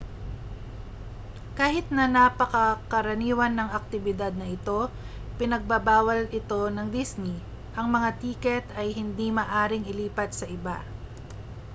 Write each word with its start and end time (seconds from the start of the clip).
kahit 1.59 1.85
na 1.97 2.05
napakakaraniwan 2.17 3.53
ng 3.55 3.69
aktibidad 3.79 4.33
na 4.37 4.47
ito 4.57 4.79
ipinagbabawal 5.37 6.21
ito 6.39 6.61
ng 6.75 6.87
disney 6.95 7.37
ang 7.77 7.85
mga 7.95 8.09
tiket 8.21 8.63
ay 8.81 8.87
hindi 8.99 9.27
maaaring 9.37 9.85
ilipat 9.91 10.29
sa 10.35 10.45
iba 10.57 10.75